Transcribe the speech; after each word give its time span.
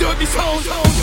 do 0.00 0.10
it 0.10 0.18
be 0.18 0.24
whole. 0.24 0.99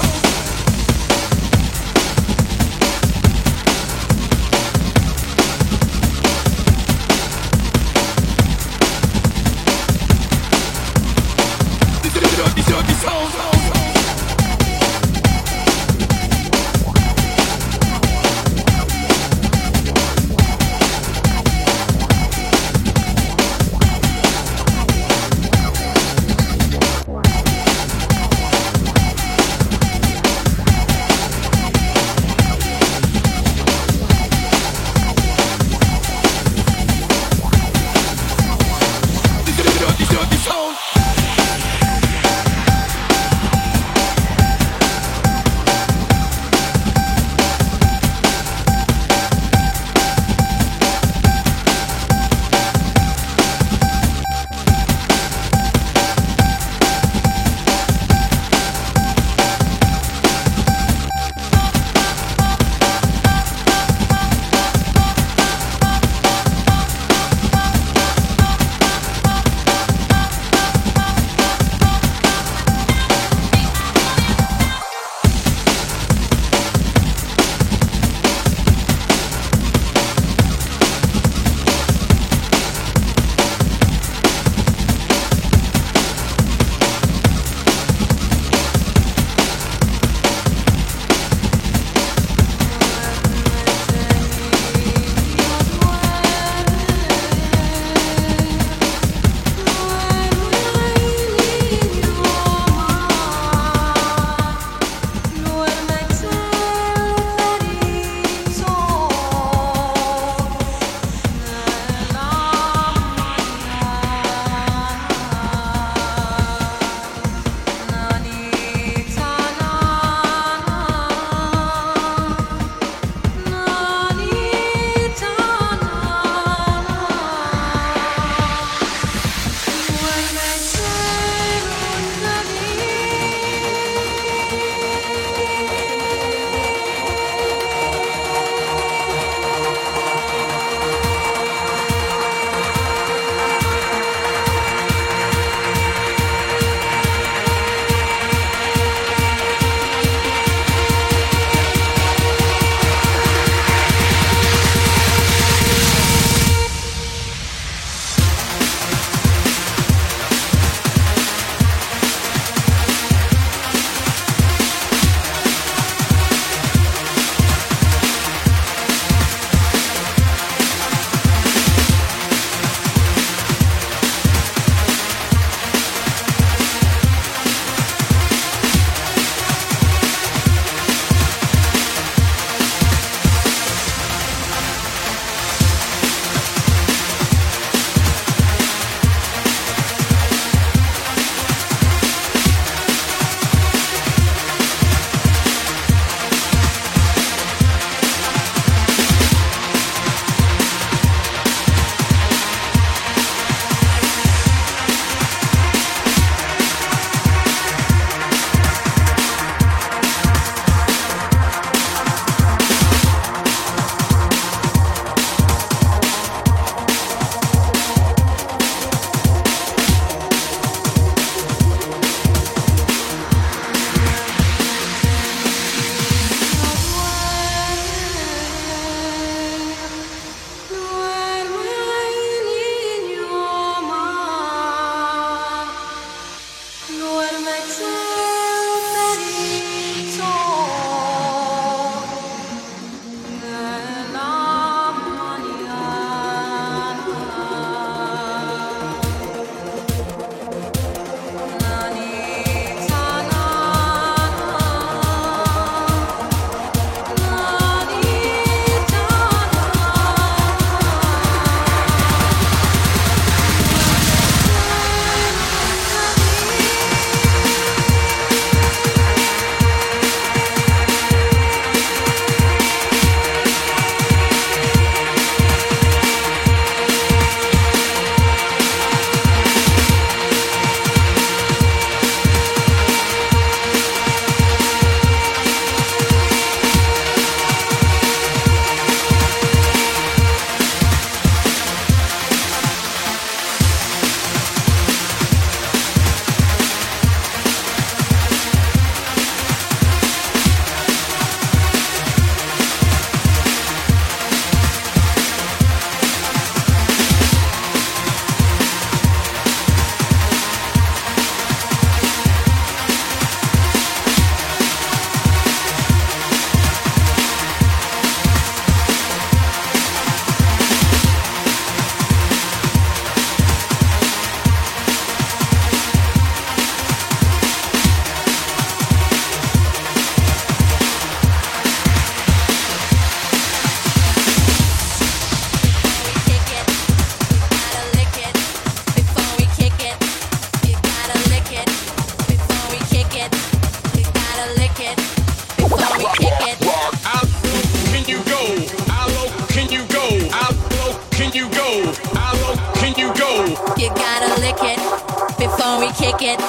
we 355.87 355.93
kick 355.93 356.21
it, 356.21 356.39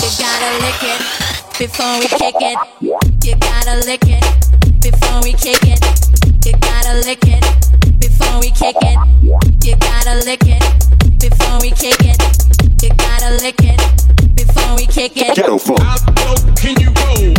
you 0.00 0.10
gotta 0.22 0.50
lick 0.62 0.82
it. 0.82 1.00
Before 1.58 1.98
we 1.98 2.06
kick 2.06 2.36
it, 2.38 2.56
you 3.24 3.34
gotta 3.36 3.84
lick 3.84 4.04
it. 4.06 4.22
Before 4.80 5.22
we 5.24 5.32
kick 5.32 5.58
it, 5.64 5.80
you 6.46 6.52
gotta 6.52 7.00
lick 7.00 7.24
it. 7.24 7.42
Before 7.98 8.38
we 8.40 8.50
kick 8.50 8.76
it, 8.82 8.98
you 9.64 9.76
gotta 9.76 10.24
lick 10.24 10.42
it. 10.46 10.62
Before 11.18 11.60
we 11.60 11.70
kick 11.70 11.98
it, 12.00 12.16
you 12.80 12.90
gotta 12.94 13.34
lick 13.42 13.58
it. 13.60 14.36
Before 14.36 14.76
we 14.76 14.86
kick 14.86 15.16
it. 15.16 15.34
Ghetto 15.34 15.58
can 16.54 16.80
you 16.80 16.92
go? 16.92 17.35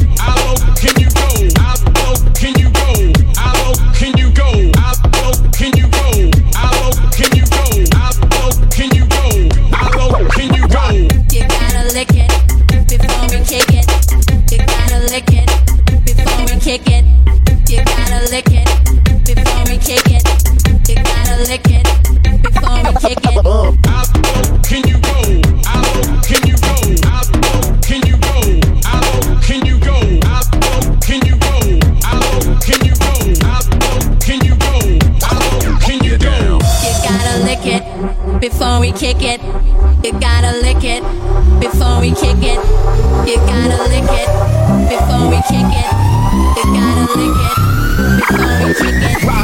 You 43.27 43.35
gotta 43.39 43.83
lick 43.89 44.05
it 44.07 44.29
before 44.87 45.27
we 45.29 45.35
kick 45.49 45.67
it. 45.67 45.91
You 46.55 46.63
gotta 46.71 47.11
lick 47.19 47.35
it 47.43 47.57
before 48.21 48.65
we 48.65 48.73
kick 48.73 49.03
it. 49.03 49.36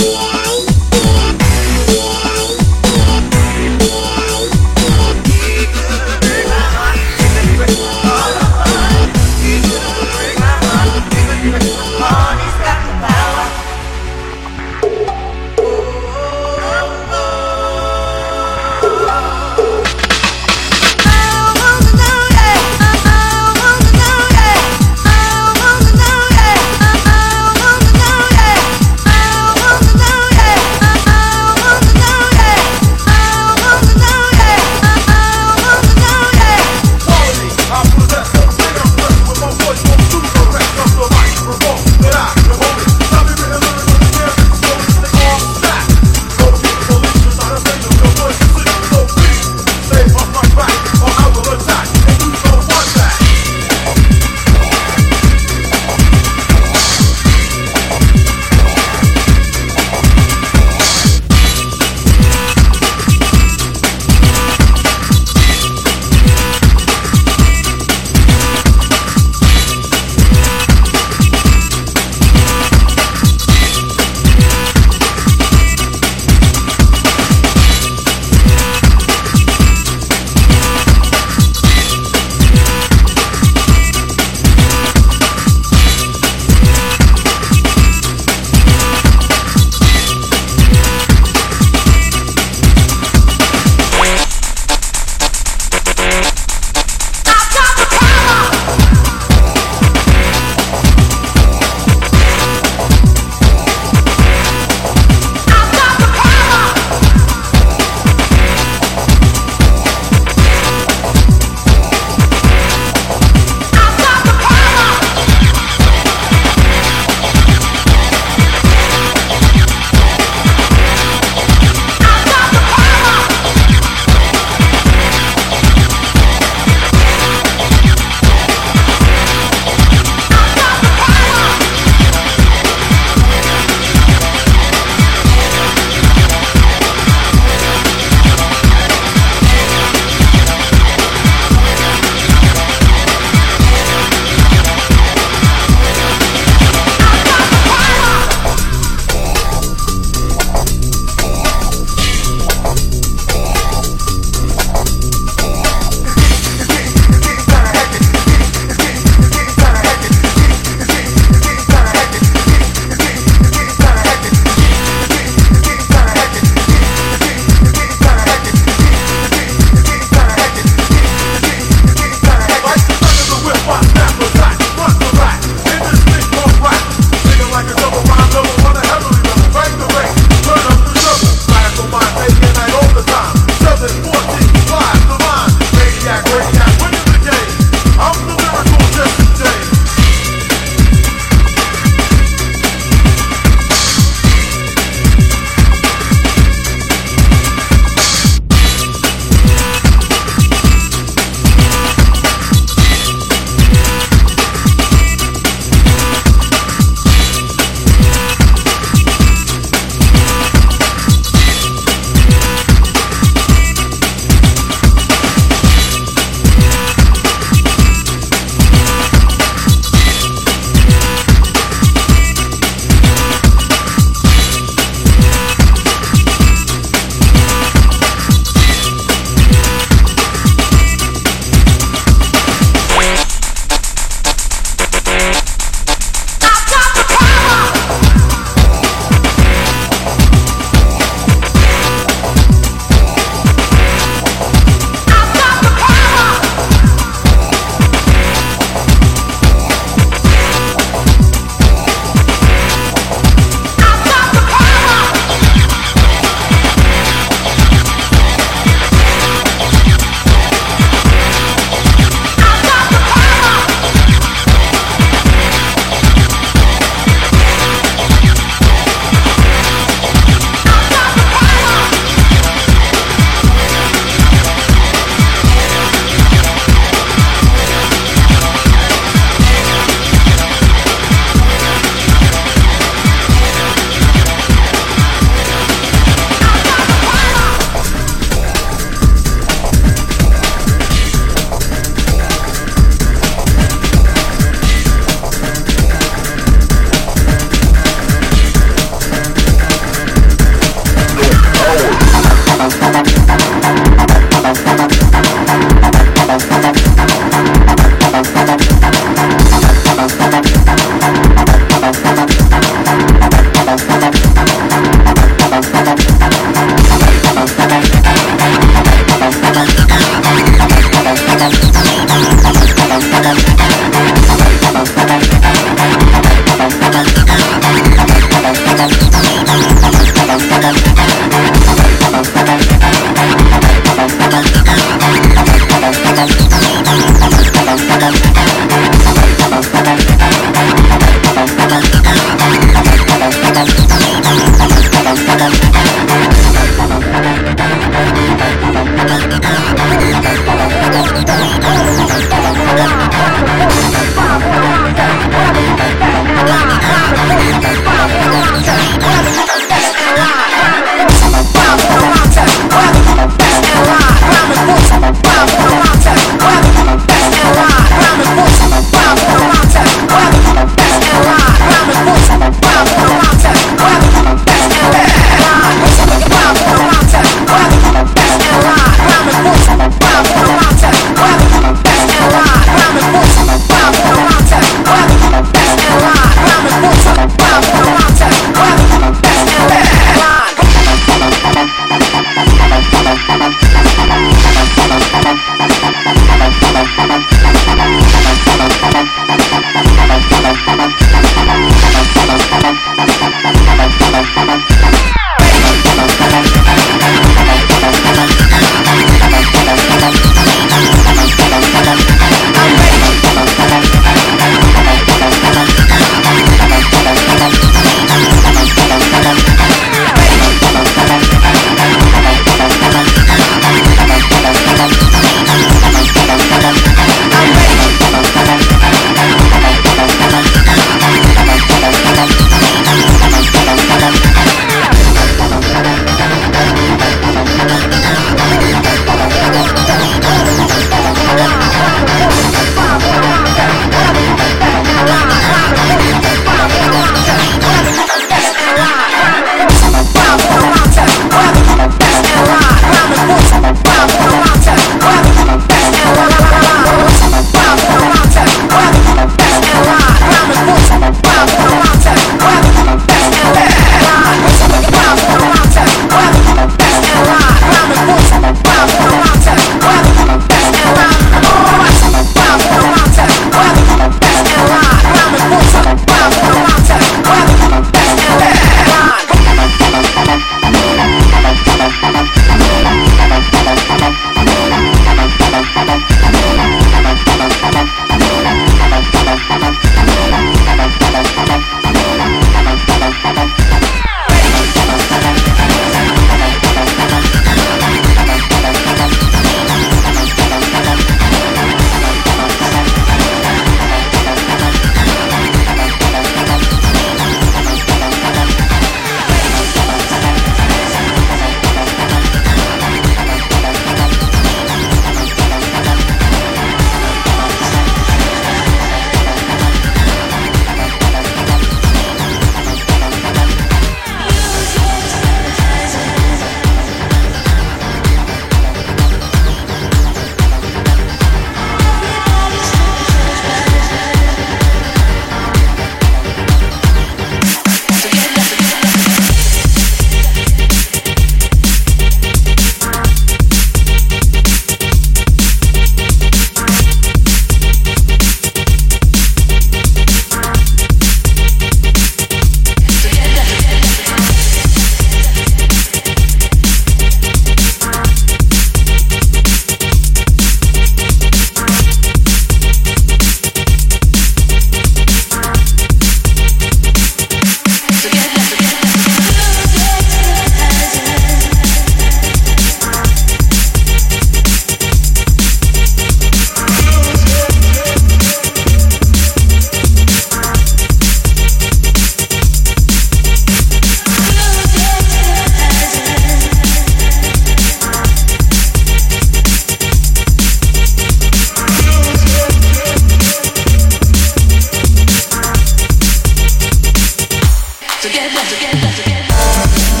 got 598.81 598.95
to 598.95 599.03
get 599.03 599.31
home. 599.31 600.00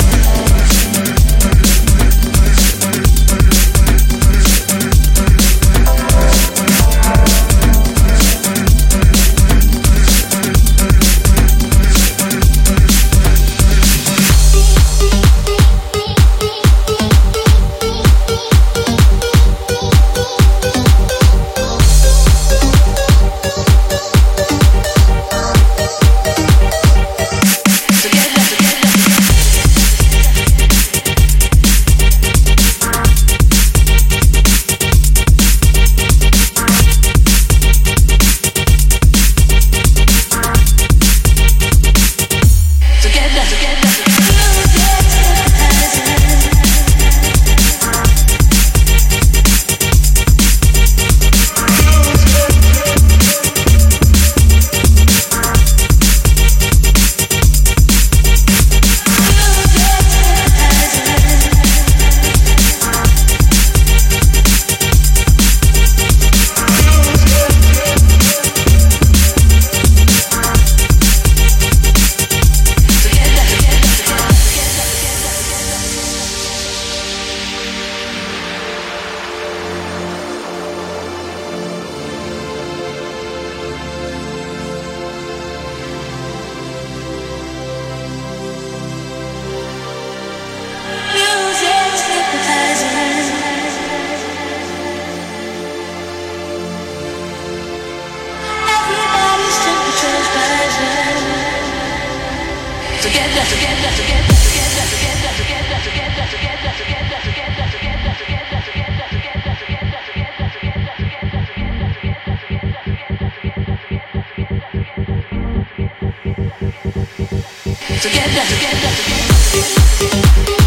Let's 118.03 118.17
hear 118.17 118.33
that 118.33 120.60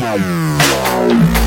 Yeah. 0.00 1.39